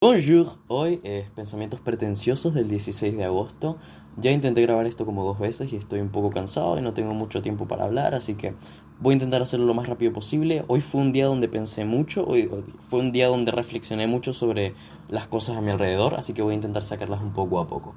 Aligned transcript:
Bonjour, 0.00 0.46
hoy 0.68 1.00
es 1.02 1.28
Pensamientos 1.30 1.80
Pretenciosos 1.80 2.54
del 2.54 2.68
16 2.68 3.16
de 3.16 3.24
agosto. 3.24 3.78
Ya 4.16 4.30
intenté 4.30 4.62
grabar 4.62 4.86
esto 4.86 5.04
como 5.04 5.24
dos 5.24 5.40
veces 5.40 5.72
y 5.72 5.76
estoy 5.76 5.98
un 5.98 6.10
poco 6.10 6.30
cansado 6.30 6.78
y 6.78 6.82
no 6.82 6.94
tengo 6.94 7.14
mucho 7.14 7.42
tiempo 7.42 7.66
para 7.66 7.82
hablar, 7.82 8.14
así 8.14 8.34
que 8.34 8.54
voy 9.00 9.10
a 9.10 9.14
intentar 9.14 9.42
hacerlo 9.42 9.66
lo 9.66 9.74
más 9.74 9.88
rápido 9.88 10.12
posible. 10.12 10.64
Hoy 10.68 10.82
fue 10.82 11.00
un 11.00 11.10
día 11.10 11.26
donde 11.26 11.48
pensé 11.48 11.84
mucho, 11.84 12.24
hoy 12.24 12.48
fue 12.88 13.00
un 13.00 13.10
día 13.10 13.26
donde 13.26 13.50
reflexioné 13.50 14.06
mucho 14.06 14.32
sobre 14.32 14.76
las 15.08 15.26
cosas 15.26 15.56
a 15.56 15.62
mi 15.62 15.72
alrededor, 15.72 16.14
así 16.14 16.32
que 16.32 16.42
voy 16.42 16.52
a 16.52 16.54
intentar 16.54 16.84
sacarlas 16.84 17.20
un 17.20 17.32
poco 17.32 17.58
a 17.58 17.66
poco. 17.66 17.96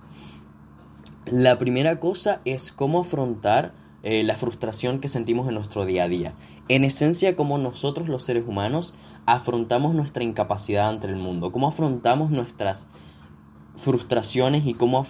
La 1.28 1.60
primera 1.60 2.00
cosa 2.00 2.42
es 2.46 2.72
cómo 2.72 3.02
afrontar 3.02 3.76
eh, 4.04 4.24
la 4.24 4.36
frustración 4.36 5.00
que 5.00 5.10
sentimos 5.10 5.48
en 5.48 5.56
nuestro 5.56 5.86
día 5.86 6.06
a 6.06 6.08
día. 6.08 6.34
En 6.70 6.84
esencia, 6.84 7.36
cómo 7.36 7.58
nosotros 7.58 8.10
los 8.10 8.24
seres 8.24 8.44
humanos 8.48 8.94
afrontamos 9.26 9.94
nuestra 9.94 10.24
incapacidad 10.24 10.90
ante 10.90 11.08
el 11.08 11.16
mundo, 11.16 11.52
cómo 11.52 11.68
afrontamos 11.68 12.32
nuestras 12.32 12.88
frustraciones 13.78 14.66
y 14.66 14.74
cómo 14.74 15.06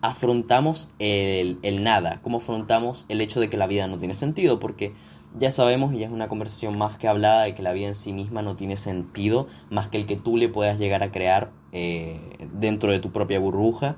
afrontamos 0.00 0.88
el, 0.98 1.58
el, 1.62 1.82
nada, 1.82 2.20
cómo 2.22 2.38
afrontamos 2.38 3.06
el 3.08 3.20
hecho 3.20 3.40
de 3.40 3.50
que 3.50 3.56
la 3.56 3.66
vida 3.66 3.86
no 3.88 3.98
tiene 3.98 4.14
sentido, 4.14 4.60
porque 4.60 4.94
ya 5.36 5.50
sabemos, 5.50 5.92
y 5.92 5.98
ya 5.98 6.06
es 6.06 6.12
una 6.12 6.28
conversación 6.28 6.78
más 6.78 6.96
que 6.98 7.08
hablada, 7.08 7.42
de 7.42 7.54
que 7.54 7.62
la 7.62 7.72
vida 7.72 7.88
en 7.88 7.94
sí 7.94 8.12
misma 8.12 8.42
no 8.42 8.56
tiene 8.56 8.76
sentido 8.76 9.46
más 9.70 9.88
que 9.88 9.98
el 9.98 10.06
que 10.06 10.16
tú 10.16 10.36
le 10.36 10.48
puedas 10.48 10.78
llegar 10.78 11.02
a 11.02 11.10
crear 11.10 11.52
eh, 11.72 12.20
dentro 12.54 12.92
de 12.92 12.98
tu 12.98 13.10
propia 13.12 13.38
burbuja. 13.38 13.96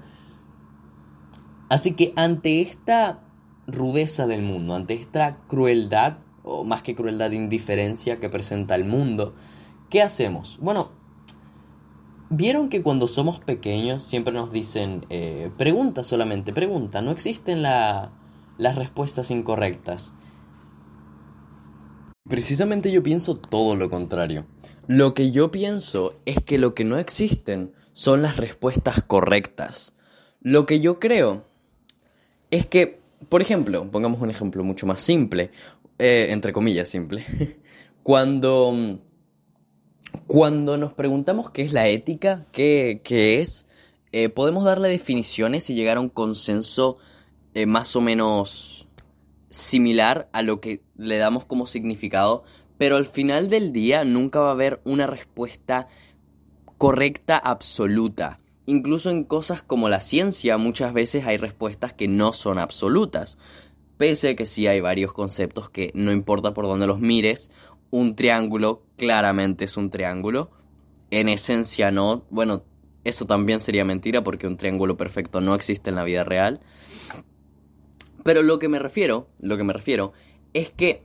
Así 1.69 1.93
que 1.93 2.13
ante 2.17 2.63
esta 2.63 3.21
rudeza 3.73 4.27
del 4.27 4.43
mundo, 4.43 4.75
ante 4.75 4.95
esta 4.95 5.39
crueldad, 5.49 6.19
o 6.43 6.65
más 6.65 6.83
que 6.83 6.95
crueldad, 6.95 7.33
indiferencia 7.33 8.21
que 8.21 8.29
presenta 8.29 8.75
el 8.75 8.85
mundo, 8.85 9.35
¿qué 9.89 10.03
hacemos? 10.03 10.59
Bueno, 10.61 10.91
vieron 12.31 12.69
que 12.69 12.83
cuando 12.83 13.09
somos 13.09 13.41
pequeños 13.41 14.03
siempre 14.03 14.33
nos 14.33 14.53
dicen, 14.53 15.05
eh, 15.11 15.51
pregunta 15.57 16.05
solamente, 16.05 16.53
pregunta, 16.53 17.03
no 17.03 17.11
existen 17.11 17.63
las 17.63 18.11
respuestas 18.59 19.31
incorrectas. 19.31 20.15
Precisamente 22.29 22.93
yo 22.93 23.03
pienso 23.03 23.35
todo 23.35 23.75
lo 23.75 23.91
contrario. 23.91 24.47
Lo 24.87 25.15
que 25.15 25.33
yo 25.33 25.51
pienso 25.51 26.15
es 26.27 26.43
que 26.43 26.59
lo 26.59 26.75
que 26.75 26.85
no 26.85 26.97
existen 26.97 27.73
son 27.93 28.23
las 28.23 28.37
respuestas 28.37 29.03
correctas. 29.03 29.95
Lo 30.41 30.65
que 30.65 30.81
yo 30.81 31.01
creo 31.01 31.45
es 32.51 32.67
que 32.67 33.00
por 33.29 33.43
ejemplo, 33.43 33.91
pongamos 33.91 34.21
un 34.21 34.31
ejemplo 34.31 34.65
mucho 34.65 34.87
más 34.87 35.03
simple, 35.03 35.51
eh, 35.99 36.29
entre 36.31 36.53
comillas 36.53 36.89
simple. 36.89 37.25
Cuando, 38.03 38.99
cuando 40.27 40.79
nos 40.79 40.95
preguntamos 40.95 41.51
qué 41.51 41.63
es 41.63 41.73
la 41.73 41.87
ética, 41.87 42.47
qué, 42.51 43.01
es, 43.05 43.67
eh, 44.13 44.31
podemos 44.31 44.65
darle 44.65 44.89
definiciones 44.89 45.69
y 45.69 45.75
llegar 45.75 45.99
a 45.99 46.01
un 46.01 46.09
consenso 46.09 46.97
eh, 47.53 47.67
más 47.67 47.95
o 47.97 48.01
menos 48.01 48.89
similar 49.51 50.31
a 50.33 50.41
lo 50.41 50.61
que 50.63 50.83
le 50.97 51.19
damos 51.19 51.45
como 51.45 51.67
significado, 51.67 52.43
pero 52.79 52.97
al 52.97 53.07
final 53.07 53.51
del 53.51 53.73
día 53.73 54.05
nunca 54.05 54.41
va 54.41 54.49
a 54.49 54.53
haber 54.53 54.81
una 54.85 55.07
respuesta 55.07 55.89
correcta 56.79 57.37
absoluta. 57.37 58.41
Incluso 58.71 59.11
en 59.11 59.25
cosas 59.25 59.65
como 59.65 59.89
la 59.89 59.99
ciencia 59.99 60.57
muchas 60.57 60.93
veces 60.93 61.27
hay 61.27 61.39
respuestas 61.39 61.93
que 61.93 62.07
no 62.07 62.33
son 62.33 62.57
absolutas. 62.57 63.37
Pese 63.97 64.29
a 64.29 64.37
que 64.37 64.47
sí 64.47 64.69
hay 64.69 64.81
varios 64.81 65.13
conceptos 65.13 65.69
que 65.69 65.91
no 65.97 66.13
importa 66.13 66.55
por 66.55 66.67
dónde 66.67 66.87
los 66.87 67.01
mires, 67.01 67.51
un 67.91 68.15
triángulo 68.15 68.85
claramente 68.97 69.65
es 69.65 69.77
un 69.77 69.91
triángulo. 69.91 70.53
En 71.11 71.29
esencia 71.29 71.91
no. 71.91 72.23
Bueno, 72.31 72.63
eso 73.03 73.27
también 73.27 73.59
sería 73.59 73.85
mentira 73.85 74.23
porque 74.23 74.47
un 74.47 74.57
triángulo 74.57 74.97
perfecto 74.97 75.41
no 75.41 75.57
existe 75.57 75.91
en 75.91 75.97
la 75.97 76.05
vida 76.05 76.23
real. 76.23 76.61
Pero 78.23 78.45
lo 78.45 78.61
que 78.61 78.69
me 78.69 78.79
refiero, 78.79 79.27
lo 79.41 79.57
que 79.57 79.65
me 79.65 79.73
refiero 79.73 80.13
es 80.53 80.73
que 80.73 81.03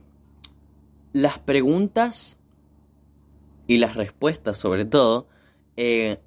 las 1.12 1.40
preguntas 1.40 2.38
y 3.66 3.78
las 3.78 3.96
respuestas 3.96 4.56
sobre 4.56 4.84
todo 4.84 5.26
eh, 5.76 6.20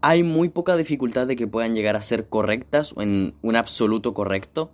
hay 0.00 0.22
muy 0.22 0.48
poca 0.48 0.76
dificultad 0.76 1.26
de 1.26 1.36
que 1.36 1.46
puedan 1.46 1.74
llegar 1.74 1.96
a 1.96 2.02
ser 2.02 2.28
correctas 2.28 2.92
o 2.96 3.02
en 3.02 3.34
un 3.42 3.56
absoluto 3.56 4.14
correcto. 4.14 4.70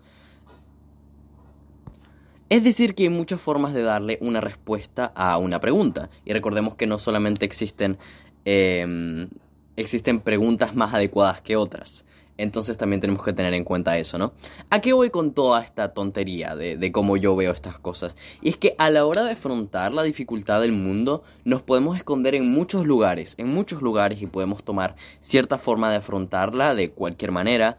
Es 2.48 2.62
decir, 2.62 2.94
que 2.94 3.04
hay 3.04 3.08
muchas 3.08 3.40
formas 3.40 3.74
de 3.74 3.82
darle 3.82 4.18
una 4.20 4.40
respuesta 4.40 5.12
a 5.16 5.36
una 5.38 5.60
pregunta. 5.60 6.10
Y 6.24 6.32
recordemos 6.32 6.76
que 6.76 6.86
no 6.86 7.00
solamente 7.00 7.44
existen, 7.44 7.98
em, 8.44 9.28
existen 9.76 10.20
preguntas 10.20 10.76
más 10.76 10.94
adecuadas 10.94 11.40
que 11.40 11.56
otras. 11.56 12.04
Entonces 12.38 12.76
también 12.76 13.00
tenemos 13.00 13.24
que 13.24 13.32
tener 13.32 13.54
en 13.54 13.64
cuenta 13.64 13.96
eso, 13.96 14.18
¿no? 14.18 14.34
¿A 14.68 14.80
qué 14.80 14.92
voy 14.92 15.10
con 15.10 15.32
toda 15.32 15.62
esta 15.62 15.94
tontería 15.94 16.54
de, 16.54 16.92
cómo 16.92 17.16
yo 17.16 17.34
veo 17.34 17.52
estas 17.52 17.78
cosas? 17.78 18.16
Y 18.42 18.50
es 18.50 18.56
que 18.56 18.74
a 18.78 18.90
la 18.90 19.06
hora 19.06 19.24
de 19.24 19.32
afrontar 19.32 19.92
la 19.92 20.02
dificultad 20.02 20.60
del 20.60 20.72
mundo, 20.72 21.22
nos 21.44 21.62
podemos 21.62 21.96
esconder 21.96 22.34
en 22.34 22.50
muchos 22.50 22.84
lugares, 22.84 23.34
en 23.38 23.48
muchos 23.48 23.80
lugares 23.80 24.20
y 24.20 24.26
podemos 24.26 24.64
tomar 24.64 24.96
cierta 25.20 25.56
forma 25.56 25.90
de 25.90 25.96
afrontarla 25.96 26.74
de 26.74 26.90
cualquier 26.90 27.32
manera. 27.32 27.78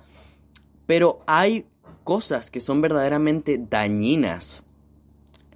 Pero 0.87 1.19
hay 1.27 1.65
cosas 2.03 2.49
que 2.49 2.61
son 2.61 2.81
verdaderamente 2.81 3.59
dañinas. 3.69 4.63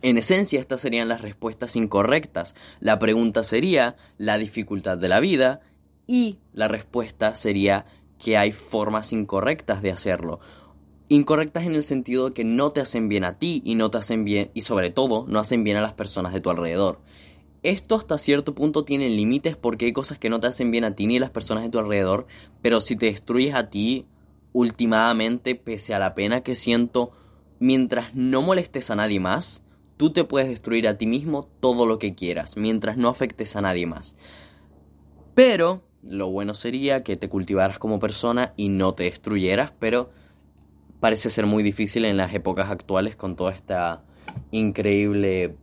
En 0.04 0.18
esencia, 0.18 0.60
estas 0.60 0.82
serían 0.82 1.08
las 1.08 1.22
respuestas 1.22 1.76
incorrectas. 1.76 2.56
La 2.80 3.00
pregunta 3.00 3.44
sería 3.44 3.96
la 4.18 4.38
dificultad 4.38 4.98
de 4.98 5.10
la 5.10 5.20
vida 5.20 5.62
y 6.08 6.40
la 6.54 6.68
respuesta 6.68 7.36
sería 7.36 7.86
que 8.22 8.38
hay 8.38 8.52
formas 8.52 9.12
incorrectas 9.12 9.82
de 9.82 9.92
hacerlo. 9.92 10.40
Incorrectas 11.10 11.66
en 11.66 11.76
el 11.76 11.84
sentido 11.84 12.28
de 12.28 12.34
que 12.34 12.44
no 12.44 12.72
te 12.72 12.80
hacen 12.80 13.10
bien 13.10 13.24
a 13.24 13.38
ti 13.38 13.62
y 13.66 13.76
no 13.76 13.90
te 13.92 13.98
hacen 13.98 14.24
bien, 14.24 14.52
y 14.54 14.62
sobre 14.62 14.92
todo, 14.92 15.26
no 15.28 15.40
hacen 15.40 15.64
bien 15.64 15.78
a 15.78 15.82
las 15.82 15.94
personas 15.94 16.32
de 16.34 16.40
tu 16.40 16.50
alrededor. 16.50 17.00
Esto 17.64 17.96
hasta 17.96 18.18
cierto 18.18 18.56
punto 18.56 18.86
tiene 18.86 19.10
límites 19.10 19.56
porque 19.56 19.86
hay 19.86 19.94
cosas 19.94 20.18
que 20.20 20.30
no 20.30 20.40
te 20.40 20.48
hacen 20.48 20.72
bien 20.72 20.84
a 20.84 20.96
ti 20.96 21.08
ni 21.08 21.18
a 21.18 21.20
las 21.20 21.32
personas 21.32 21.64
de 21.64 21.70
tu 21.70 21.80
alrededor, 21.80 22.28
pero 22.62 22.80
si 22.80 22.96
te 22.96 23.08
destruyes 23.08 23.56
a 23.56 23.70
ti, 23.70 24.06
últimamente, 24.54 25.56
pese 25.56 25.94
a 25.94 26.00
la 26.00 26.16
pena 26.16 26.42
que 26.42 26.56
siento, 26.56 27.12
mientras 27.60 28.16
no 28.16 28.42
molestes 28.42 28.90
a 28.90 28.96
nadie 28.96 29.20
más, 29.20 29.64
tú 29.98 30.12
te 30.12 30.24
puedes 30.24 30.50
destruir 30.50 30.88
a 30.88 30.98
ti 30.98 31.08
mismo 31.08 31.50
todo 31.60 31.86
lo 31.86 32.00
que 32.00 32.16
quieras, 32.16 32.58
mientras 32.58 32.98
no 32.98 33.10
afectes 33.10 33.56
a 33.56 33.62
nadie 33.62 33.86
más. 33.86 34.16
Pero 35.36 35.84
lo 36.04 36.30
bueno 36.30 36.54
sería 36.54 37.04
que 37.04 37.16
te 37.16 37.30
cultivaras 37.30 37.80
como 37.80 38.00
persona 38.00 38.54
y 38.58 38.70
no 38.70 38.94
te 38.94 39.04
destruyeras, 39.04 39.72
pero 39.80 40.10
parece 41.00 41.30
ser 41.30 41.46
muy 41.46 41.64
difícil 41.64 42.06
en 42.06 42.18
las 42.18 42.34
épocas 42.34 42.70
actuales 42.70 43.16
con 43.16 43.36
toda 43.36 43.52
esta 43.52 44.04
increíble 44.52 45.56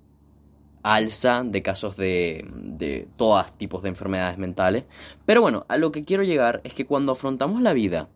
alza 0.83 1.45
de 1.45 1.63
casos 1.63 1.97
de, 1.97 2.49
de 2.55 3.09
todos 3.17 3.53
tipos 3.57 3.83
de 3.83 3.89
enfermedades 3.89 4.39
mentales. 4.39 4.85
Pero 5.27 5.41
bueno, 5.41 5.67
a 5.69 5.77
lo 5.77 5.93
que 5.93 6.05
quiero 6.05 6.23
llegar 6.23 6.61
es 6.65 6.75
que 6.75 6.87
cuando 6.87 7.13
afrontamos 7.13 7.63
la 7.63 7.73
vida, 7.73 8.09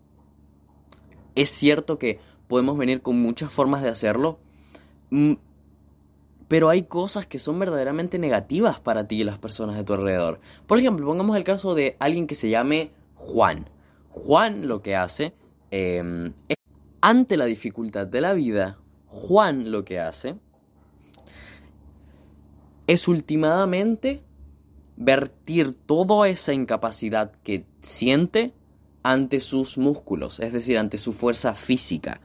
es 1.35 1.51
cierto 1.51 1.99
que 1.99 2.19
podemos 2.49 2.77
venir 2.77 3.03
con 3.03 3.21
muchas 3.21 3.53
formas 3.53 3.83
de 3.83 3.89
hacerlo, 3.89 4.39
mm, 5.11 5.35
pero 6.53 6.69
hay 6.69 6.83
cosas 6.83 7.27
que 7.27 7.39
son 7.39 7.59
verdaderamente 7.59 8.19
negativas 8.19 8.79
para 8.79 9.09
ti 9.09 9.23
y 9.23 9.25
las 9.25 9.39
personas 9.39 9.75
de 9.75 9.85
tu 9.85 9.95
alrededor. 9.95 10.39
Por 10.67 10.79
ejemplo, 10.79 11.07
pongamos 11.07 11.35
el 11.39 11.45
caso 11.45 11.75
de 11.75 11.97
alguien 11.99 12.27
que 12.27 12.35
se 12.35 12.51
llame 12.51 12.91
Juan. 13.15 13.71
Juan 14.11 14.69
lo 14.69 14.83
que 14.83 14.95
hace 14.95 15.33
em, 15.71 16.35
ante 17.01 17.39
la 17.39 17.47
dificultad 17.47 18.07
de 18.07 18.21
la 18.21 18.35
vida, 18.35 18.77
Juan 19.07 19.71
lo 19.71 19.87
que 19.87 19.99
hace 19.99 20.37
es 22.87 23.09
últimamente 23.09 24.23
vertir 24.99 25.75
toda 25.75 26.29
esa 26.29 26.53
incapacidad 26.53 27.33
que 27.43 27.65
siente 27.81 28.53
ante 29.03 29.41
sus 29.41 29.79
músculos, 29.79 30.39
es 30.39 30.53
decir, 30.53 30.77
ante 30.77 30.99
su 30.99 31.15
fuerza 31.15 31.55
física. 31.55 32.21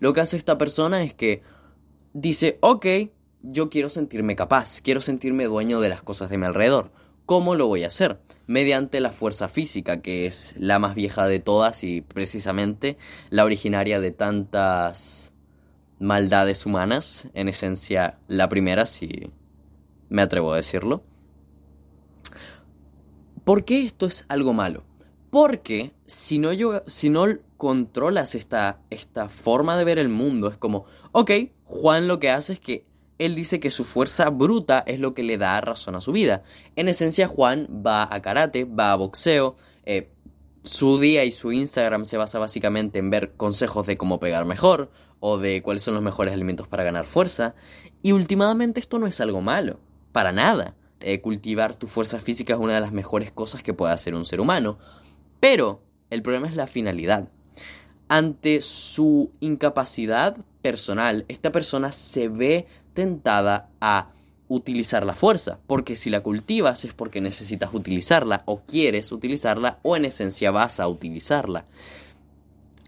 Lo 0.00 0.12
que 0.12 0.20
hace 0.20 0.36
esta 0.36 0.58
persona 0.58 1.02
es 1.02 1.14
que 1.14 1.40
dice, 2.12 2.58
ok, 2.60 2.84
yo 3.42 3.70
quiero 3.70 3.88
sentirme 3.88 4.36
capaz, 4.36 4.80
quiero 4.82 5.00
sentirme 5.00 5.44
dueño 5.44 5.80
de 5.80 5.88
las 5.88 6.02
cosas 6.02 6.30
de 6.30 6.38
mi 6.38 6.46
alrededor. 6.46 6.90
¿Cómo 7.26 7.54
lo 7.54 7.66
voy 7.66 7.84
a 7.84 7.88
hacer? 7.88 8.20
Mediante 8.46 9.00
la 9.00 9.12
fuerza 9.12 9.48
física, 9.48 10.02
que 10.02 10.26
es 10.26 10.54
la 10.58 10.78
más 10.78 10.94
vieja 10.94 11.26
de 11.26 11.38
todas 11.38 11.84
y 11.84 12.00
precisamente 12.00 12.96
la 13.30 13.44
originaria 13.44 14.00
de 14.00 14.10
tantas 14.10 15.32
maldades 16.00 16.66
humanas, 16.66 17.28
en 17.34 17.48
esencia 17.48 18.18
la 18.26 18.48
primera, 18.48 18.86
si 18.86 19.30
me 20.08 20.22
atrevo 20.22 20.52
a 20.52 20.56
decirlo. 20.56 21.04
¿Por 23.44 23.64
qué 23.64 23.84
esto 23.84 24.06
es 24.06 24.24
algo 24.28 24.52
malo? 24.52 24.84
Porque 25.30 25.92
si 26.06 26.38
no, 26.38 26.52
yo, 26.52 26.82
si 26.86 27.10
no 27.10 27.26
controlas 27.56 28.34
esta, 28.34 28.80
esta 28.90 29.28
forma 29.28 29.76
de 29.76 29.84
ver 29.84 29.98
el 29.98 30.08
mundo, 30.08 30.48
es 30.48 30.56
como, 30.56 30.84
ok, 31.12 31.30
Juan 31.64 32.08
lo 32.08 32.18
que 32.18 32.30
hace 32.30 32.54
es 32.54 32.60
que 32.60 32.89
él 33.20 33.34
dice 33.34 33.60
que 33.60 33.70
su 33.70 33.84
fuerza 33.84 34.30
bruta 34.30 34.82
es 34.86 34.98
lo 34.98 35.14
que 35.14 35.22
le 35.22 35.36
da 35.36 35.60
razón 35.60 35.94
a 35.94 36.00
su 36.00 36.10
vida. 36.10 36.42
En 36.74 36.88
esencia, 36.88 37.28
Juan 37.28 37.68
va 37.86 38.08
a 38.10 38.22
karate, 38.22 38.64
va 38.64 38.92
a 38.92 38.96
boxeo, 38.96 39.56
eh, 39.84 40.10
su 40.62 40.98
día 40.98 41.24
y 41.24 41.32
su 41.32 41.52
Instagram 41.52 42.06
se 42.06 42.16
basa 42.16 42.38
básicamente 42.38 42.98
en 42.98 43.10
ver 43.10 43.32
consejos 43.36 43.86
de 43.86 43.96
cómo 43.96 44.20
pegar 44.20 44.44
mejor 44.46 44.90
o 45.20 45.38
de 45.38 45.62
cuáles 45.62 45.82
son 45.82 45.94
los 45.94 46.02
mejores 46.02 46.32
alimentos 46.32 46.66
para 46.66 46.82
ganar 46.82 47.06
fuerza. 47.06 47.54
Y 48.02 48.12
últimamente 48.12 48.80
esto 48.80 48.98
no 48.98 49.06
es 49.06 49.20
algo 49.20 49.42
malo, 49.42 49.80
para 50.12 50.32
nada. 50.32 50.74
Eh, 51.02 51.20
cultivar 51.20 51.76
tu 51.76 51.86
fuerza 51.86 52.20
física 52.20 52.54
es 52.54 52.60
una 52.60 52.74
de 52.74 52.80
las 52.80 52.92
mejores 52.92 53.32
cosas 53.32 53.62
que 53.62 53.74
puede 53.74 53.92
hacer 53.92 54.14
un 54.14 54.24
ser 54.24 54.40
humano. 54.40 54.78
Pero 55.40 55.82
el 56.08 56.22
problema 56.22 56.48
es 56.48 56.56
la 56.56 56.66
finalidad. 56.66 57.28
Ante 58.08 58.60
su 58.60 59.30
incapacidad 59.40 60.36
personal, 60.62 61.24
esta 61.28 61.52
persona 61.52 61.92
se 61.92 62.28
ve 62.28 62.66
tentada 62.94 63.70
a 63.80 64.10
utilizar 64.48 65.06
la 65.06 65.14
fuerza, 65.14 65.60
porque 65.66 65.94
si 65.94 66.10
la 66.10 66.22
cultivas 66.22 66.84
es 66.84 66.92
porque 66.92 67.20
necesitas 67.20 67.72
utilizarla 67.72 68.42
o 68.46 68.62
quieres 68.62 69.12
utilizarla 69.12 69.78
o 69.82 69.96
en 69.96 70.04
esencia 70.04 70.50
vas 70.50 70.80
a 70.80 70.88
utilizarla. 70.88 71.66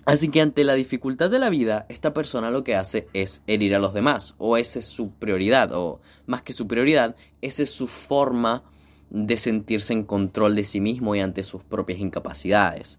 Así 0.04 0.28
que 0.28 0.40
ante 0.40 0.64
la 0.64 0.74
dificultad 0.74 1.30
de 1.30 1.38
la 1.38 1.48
vida, 1.48 1.86
esta 1.88 2.12
persona 2.12 2.50
lo 2.50 2.64
que 2.64 2.74
hace 2.74 3.06
es 3.12 3.42
herir 3.46 3.76
a 3.76 3.78
los 3.78 3.94
demás, 3.94 4.34
o 4.38 4.56
esa 4.56 4.80
es 4.80 4.86
su 4.86 5.12
prioridad, 5.12 5.72
o 5.72 6.00
más 6.26 6.42
que 6.42 6.52
su 6.52 6.66
prioridad, 6.66 7.14
esa 7.40 7.62
es 7.62 7.70
su 7.70 7.86
forma 7.86 8.64
de 9.10 9.36
sentirse 9.36 9.92
en 9.92 10.02
control 10.02 10.56
de 10.56 10.64
sí 10.64 10.80
mismo 10.80 11.14
y 11.14 11.20
ante 11.20 11.44
sus 11.44 11.62
propias 11.62 12.00
incapacidades. 12.00 12.98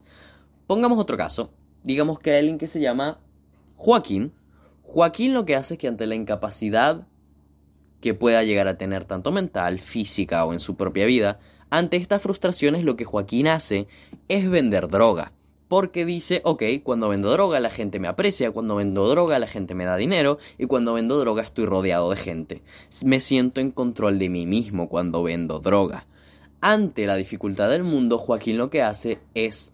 Pongamos 0.65 0.97
otro 0.97 1.17
caso, 1.17 1.51
digamos 1.83 2.19
que 2.19 2.31
hay 2.31 2.39
alguien 2.39 2.57
que 2.57 2.67
se 2.67 2.79
llama 2.79 3.19
Joaquín. 3.75 4.31
Joaquín 4.83 5.33
lo 5.33 5.45
que 5.45 5.55
hace 5.55 5.73
es 5.75 5.79
que 5.79 5.87
ante 5.87 6.05
la 6.05 6.15
incapacidad 6.15 7.07
que 8.01 8.13
pueda 8.13 8.43
llegar 8.43 8.67
a 8.67 8.77
tener 8.77 9.05
tanto 9.05 9.31
mental, 9.31 9.79
física 9.79 10.45
o 10.45 10.53
en 10.53 10.59
su 10.59 10.75
propia 10.75 11.05
vida, 11.05 11.39
ante 11.69 11.97
estas 11.97 12.21
frustraciones 12.21 12.83
lo 12.83 12.95
que 12.95 13.05
Joaquín 13.05 13.47
hace 13.47 13.87
es 14.27 14.47
vender 14.47 14.89
droga. 14.89 15.31
Porque 15.69 16.05
dice, 16.05 16.41
ok, 16.43 16.61
cuando 16.83 17.09
vendo 17.09 17.31
droga 17.31 17.59
la 17.59 17.71
gente 17.71 17.99
me 17.99 18.07
aprecia, 18.07 18.51
cuando 18.51 18.75
vendo 18.75 19.07
droga 19.07 19.39
la 19.39 19.47
gente 19.47 19.73
me 19.73 19.85
da 19.85 19.95
dinero 19.95 20.37
y 20.59 20.67
cuando 20.67 20.93
vendo 20.93 21.17
droga 21.17 21.41
estoy 21.41 21.65
rodeado 21.65 22.11
de 22.11 22.17
gente. 22.17 22.61
Me 23.03 23.19
siento 23.21 23.61
en 23.61 23.71
control 23.71 24.19
de 24.19 24.29
mí 24.29 24.45
mismo 24.45 24.89
cuando 24.89 25.23
vendo 25.23 25.59
droga. 25.59 26.05
Ante 26.61 27.07
la 27.07 27.15
dificultad 27.15 27.69
del 27.69 27.83
mundo, 27.83 28.19
Joaquín 28.19 28.57
lo 28.57 28.69
que 28.69 28.83
hace 28.83 29.19
es 29.33 29.71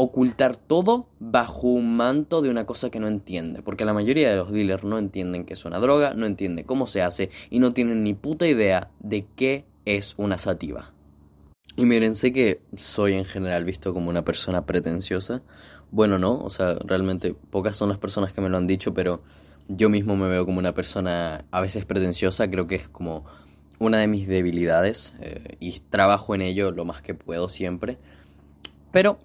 ocultar 0.00 0.56
todo 0.56 1.08
bajo 1.18 1.66
un 1.66 1.96
manto 1.96 2.40
de 2.40 2.50
una 2.50 2.66
cosa 2.66 2.88
que 2.88 3.00
no 3.00 3.08
entiende. 3.08 3.62
Porque 3.62 3.84
la 3.84 3.92
mayoría 3.92 4.30
de 4.30 4.36
los 4.36 4.52
dealers 4.52 4.84
no 4.84 4.96
entienden 4.96 5.44
que 5.44 5.54
es 5.54 5.64
una 5.64 5.80
droga, 5.80 6.14
no 6.14 6.24
entienden 6.24 6.64
cómo 6.64 6.86
se 6.86 7.02
hace 7.02 7.30
y 7.50 7.58
no 7.58 7.72
tienen 7.72 8.04
ni 8.04 8.14
puta 8.14 8.46
idea 8.46 8.92
de 9.00 9.26
qué 9.34 9.64
es 9.86 10.14
una 10.16 10.38
sativa. 10.38 10.92
Y 11.74 11.84
miren, 11.84 12.14
sé 12.14 12.32
que 12.32 12.60
soy 12.76 13.14
en 13.14 13.24
general 13.24 13.64
visto 13.64 13.92
como 13.92 14.08
una 14.08 14.24
persona 14.24 14.66
pretenciosa. 14.66 15.42
Bueno, 15.90 16.16
no, 16.16 16.38
o 16.44 16.50
sea, 16.50 16.76
realmente 16.84 17.34
pocas 17.34 17.76
son 17.76 17.88
las 17.88 17.98
personas 17.98 18.32
que 18.32 18.40
me 18.40 18.48
lo 18.48 18.56
han 18.56 18.68
dicho, 18.68 18.94
pero 18.94 19.24
yo 19.66 19.88
mismo 19.88 20.14
me 20.14 20.28
veo 20.28 20.46
como 20.46 20.60
una 20.60 20.74
persona 20.74 21.44
a 21.50 21.60
veces 21.60 21.84
pretenciosa, 21.86 22.48
creo 22.48 22.68
que 22.68 22.76
es 22.76 22.88
como 22.88 23.24
una 23.80 23.98
de 23.98 24.06
mis 24.06 24.28
debilidades 24.28 25.14
eh, 25.20 25.56
y 25.58 25.80
trabajo 25.80 26.36
en 26.36 26.42
ello 26.42 26.70
lo 26.70 26.84
más 26.84 27.02
que 27.02 27.14
puedo 27.14 27.48
siempre. 27.48 27.98
Pero 28.92 29.18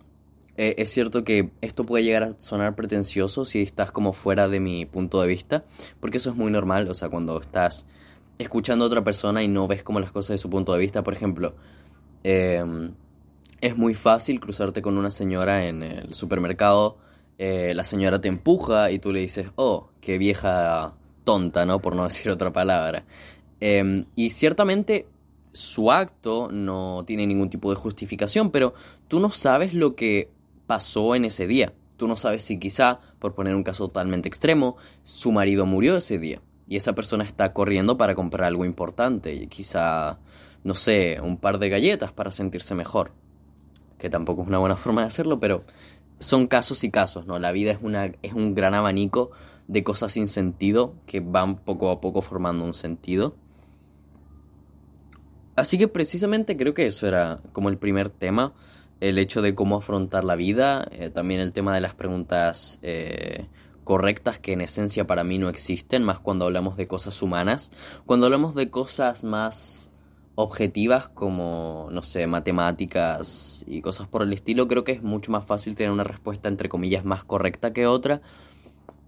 eh, 0.55 0.75
es 0.77 0.91
cierto 0.91 1.23
que 1.23 1.49
esto 1.61 1.85
puede 1.85 2.03
llegar 2.03 2.23
a 2.23 2.39
sonar 2.39 2.75
pretencioso 2.75 3.43
si 3.45 3.61
estás 3.61 3.91
como 3.91 4.13
fuera 4.13 4.47
de 4.47 4.59
mi 4.59 4.85
punto 4.85 5.21
de 5.21 5.27
vista, 5.27 5.63
porque 5.99 6.17
eso 6.17 6.29
es 6.29 6.35
muy 6.35 6.51
normal, 6.51 6.87
o 6.89 6.95
sea, 6.95 7.09
cuando 7.09 7.39
estás 7.41 7.85
escuchando 8.37 8.85
a 8.85 8.87
otra 8.87 9.03
persona 9.03 9.41
y 9.41 9.47
no 9.47 9.67
ves 9.67 9.83
como 9.83 9.99
las 9.99 10.11
cosas 10.11 10.35
de 10.35 10.37
su 10.37 10.49
punto 10.49 10.73
de 10.73 10.79
vista, 10.79 11.03
por 11.03 11.13
ejemplo, 11.13 11.55
em, 12.23 12.93
es 13.61 13.77
muy 13.77 13.95
fácil 13.95 14.39
cruzarte 14.39 14.81
con 14.81 14.97
una 14.97 15.09
señora 15.09 15.65
en 15.65 15.83
el 15.83 16.13
supermercado, 16.13 16.97
eh, 17.39 17.73
la 17.75 17.83
señora 17.83 18.21
te 18.21 18.27
empuja 18.27 18.91
y 18.91 18.99
tú 18.99 19.11
le 19.11 19.21
dices, 19.21 19.47
oh, 19.55 19.89
qué 20.01 20.17
vieja 20.17 20.93
tonta, 21.23 21.65
¿no? 21.65 21.79
Por 21.79 21.95
no 21.95 22.03
decir 22.07 22.31
otra 22.31 22.53
palabra. 22.53 23.05
Em, 23.59 24.05
y 24.15 24.29
ciertamente 24.31 25.07
su 25.51 25.91
acto 25.91 26.49
no 26.51 27.03
tiene 27.05 27.25
ningún 27.25 27.49
tipo 27.49 27.69
de 27.69 27.75
justificación, 27.75 28.51
pero 28.51 28.73
tú 29.07 29.19
no 29.19 29.31
sabes 29.31 29.73
lo 29.73 29.95
que 29.95 30.29
pasó 30.73 31.13
en 31.13 31.23
ese 31.25 31.45
día. 31.45 31.71
Tú 31.97 32.07
no 32.07 32.15
sabes 32.15 32.43
si 32.43 32.57
quizá, 32.57 32.99
por 33.19 33.35
poner 33.35 33.53
un 33.53 33.61
caso 33.61 33.85
totalmente 33.89 34.27
extremo, 34.27 34.75
su 35.03 35.31
marido 35.31 35.67
murió 35.67 35.97
ese 35.97 36.17
día 36.17 36.41
y 36.67 36.77
esa 36.77 36.93
persona 36.93 37.23
está 37.23 37.53
corriendo 37.53 37.95
para 37.95 38.15
comprar 38.15 38.47
algo 38.47 38.65
importante 38.65 39.35
y 39.35 39.45
quizá, 39.45 40.17
no 40.63 40.73
sé, 40.73 41.19
un 41.21 41.37
par 41.37 41.59
de 41.59 41.69
galletas 41.69 42.11
para 42.11 42.31
sentirse 42.31 42.73
mejor. 42.73 43.11
Que 43.99 44.09
tampoco 44.09 44.41
es 44.41 44.47
una 44.47 44.57
buena 44.57 44.75
forma 44.75 45.01
de 45.01 45.07
hacerlo, 45.09 45.39
pero 45.39 45.63
son 46.17 46.47
casos 46.47 46.83
y 46.83 46.89
casos, 46.89 47.27
¿no? 47.27 47.37
La 47.37 47.51
vida 47.51 47.69
es, 47.69 47.77
una, 47.83 48.05
es 48.23 48.33
un 48.33 48.55
gran 48.55 48.73
abanico 48.73 49.29
de 49.67 49.83
cosas 49.83 50.13
sin 50.13 50.27
sentido 50.27 50.95
que 51.05 51.19
van 51.19 51.57
poco 51.57 51.91
a 51.91 52.01
poco 52.01 52.23
formando 52.23 52.65
un 52.65 52.73
sentido. 52.73 53.35
Así 55.55 55.77
que 55.77 55.87
precisamente 55.87 56.57
creo 56.57 56.73
que 56.73 56.87
eso 56.87 57.07
era 57.07 57.41
como 57.51 57.69
el 57.69 57.77
primer 57.77 58.09
tema 58.09 58.53
el 59.09 59.17
hecho 59.17 59.41
de 59.41 59.53
cómo 59.53 59.75
afrontar 59.75 60.23
la 60.23 60.35
vida, 60.35 60.87
eh, 60.91 61.09
también 61.09 61.41
el 61.41 61.51
tema 61.51 61.75
de 61.75 61.81
las 61.81 61.93
preguntas 61.93 62.79
eh, 62.81 63.47
correctas 63.83 64.39
que 64.39 64.53
en 64.53 64.61
esencia 64.61 65.05
para 65.05 65.25
mí 65.25 65.37
no 65.37 65.49
existen, 65.49 66.03
más 66.03 66.19
cuando 66.19 66.45
hablamos 66.45 66.77
de 66.77 66.87
cosas 66.87 67.21
humanas, 67.21 67.69
cuando 68.05 68.27
hablamos 68.27 68.55
de 68.55 68.69
cosas 68.69 69.25
más 69.25 69.91
objetivas 70.35 71.09
como, 71.09 71.89
no 71.91 72.01
sé, 72.01 72.27
matemáticas 72.27 73.65
y 73.67 73.81
cosas 73.81 74.07
por 74.07 74.23
el 74.23 74.31
estilo, 74.31 74.69
creo 74.69 74.85
que 74.85 74.93
es 74.93 75.03
mucho 75.03 75.31
más 75.33 75.45
fácil 75.45 75.75
tener 75.75 75.91
una 75.91 76.05
respuesta 76.05 76.47
entre 76.47 76.69
comillas 76.69 77.03
más 77.03 77.25
correcta 77.25 77.73
que 77.73 77.85
otra, 77.87 78.21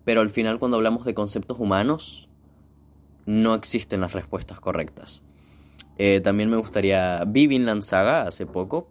pero 0.04 0.20
al 0.20 0.30
final 0.30 0.60
cuando 0.60 0.76
hablamos 0.76 1.06
de 1.06 1.14
conceptos 1.14 1.58
humanos, 1.58 2.28
no 3.26 3.56
existen 3.56 4.02
las 4.02 4.12
respuestas 4.12 4.60
correctas. 4.60 5.24
Eh, 5.98 6.20
también 6.20 6.50
me 6.50 6.58
gustaría... 6.58 7.24
Vi 7.26 7.48
Vinland 7.48 7.82
hace 7.94 8.46
poco, 8.46 8.90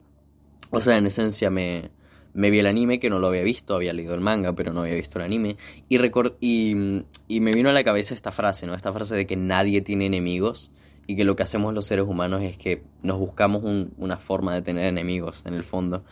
o 0.74 0.80
sea, 0.80 0.98
en 0.98 1.06
esencia 1.06 1.50
me, 1.50 1.90
vi 2.34 2.58
el 2.58 2.66
anime, 2.66 2.98
que 2.98 3.08
no 3.08 3.18
lo 3.18 3.28
había 3.28 3.42
visto, 3.42 3.74
había 3.74 3.92
leído 3.92 4.14
el 4.14 4.20
manga, 4.20 4.52
pero 4.54 4.72
no 4.72 4.82
había 4.82 4.94
visto 4.94 5.18
el 5.18 5.24
anime. 5.24 5.56
Y, 5.88 5.98
y, 6.40 7.04
y 7.28 7.40
me 7.40 7.52
vino 7.52 7.70
a 7.70 7.72
la 7.72 7.84
cabeza 7.84 8.14
esta 8.14 8.32
frase, 8.32 8.66
¿no? 8.66 8.74
Esta 8.74 8.92
frase 8.92 9.14
de 9.14 9.26
que 9.26 9.36
nadie 9.36 9.80
tiene 9.82 10.06
enemigos 10.06 10.70
y 11.06 11.16
que 11.16 11.24
lo 11.24 11.36
que 11.36 11.42
hacemos 11.42 11.74
los 11.74 11.86
seres 11.86 12.06
humanos 12.06 12.42
es 12.42 12.56
que 12.56 12.82
nos 13.02 13.18
buscamos 13.18 13.62
una 13.96 14.16
forma 14.16 14.54
de 14.54 14.62
tener 14.62 14.86
enemigos, 14.86 15.42
en 15.44 15.54
el 15.54 15.64
fondo. 15.64 16.04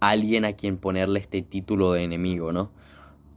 Alguien 0.00 0.44
a 0.44 0.54
quien 0.54 0.78
ponerle 0.78 1.20
este 1.20 1.42
título 1.42 1.92
de 1.92 2.02
enemigo, 2.02 2.52
¿no? 2.52 2.72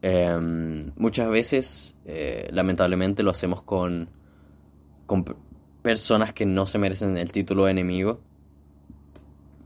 Em, 0.02 0.92
muchas 0.96 1.30
veces, 1.30 1.96
eh, 2.06 2.50
lamentablemente, 2.52 3.24
lo 3.24 3.32
hacemos 3.32 3.62
con, 3.62 4.10
con 5.06 5.26
personas 5.82 6.34
que 6.34 6.46
no 6.46 6.66
se 6.66 6.80
merecen 6.80 7.18
el 7.18 7.32
título 7.32 7.66
de 7.66 7.72
enemigo 7.72 8.22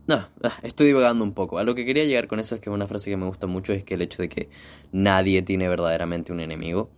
no, 0.07 0.27
ah, 0.43 0.59
estoy 0.61 0.87
divagando 0.87 1.23
un 1.23 1.33
poco. 1.33 1.57
A 1.57 1.63
lo 1.63 1.73
que 1.73 1.85
quería 1.85 2.05
llegar 2.05 2.27
con 2.27 2.39
eso 2.39 2.55
es 2.55 2.61
que 2.61 2.69
una 2.69 2.87
frase 2.87 3.09
que 3.09 3.17
me 3.17 3.25
gusta 3.25 3.47
mucho 3.47 3.73
es 3.73 3.83
que 3.83 3.95
el 3.95 4.01
hecho 4.01 4.21
de 4.21 4.29
que 4.29 4.49
nadie 4.91 5.41
tiene 5.41 5.67
verdaderamente 5.67 6.31
un 6.31 6.39
enemigo. 6.39 6.89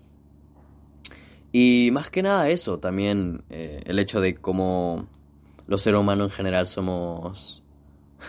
Y 1.52 1.90
más 1.94 2.10
que 2.10 2.22
nada 2.22 2.50
eso, 2.50 2.80
también 2.80 3.44
eh, 3.50 3.82
el 3.86 4.00
hecho 4.00 4.20
de 4.20 4.36
cómo 4.36 5.08
los 5.68 5.82
seres 5.82 6.00
humanos 6.00 6.32
en 6.32 6.36
general 6.36 6.68
somos 6.68 7.64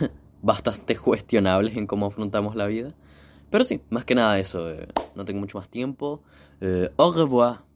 bastante 0.43 0.97
cuestionables 0.97 1.77
en 1.77 1.87
cómo 1.87 2.07
afrontamos 2.07 2.55
la 2.55 2.67
vida. 2.67 2.95
Pero 3.51 3.65
sí, 3.65 3.81
más 3.91 4.05
que 4.05 4.15
nada 4.15 4.39
eso. 4.39 4.71
Eh, 4.71 4.89
no 5.17 5.25
tengo 5.25 5.41
mucho 5.41 5.59
más 5.59 5.69
tiempo. 5.69 6.23
Eh, 6.61 6.91
au 6.97 7.13
revoir. 7.13 7.68